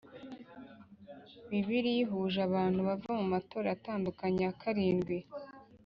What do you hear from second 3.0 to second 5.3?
mu matorero atandukanye ya karindwi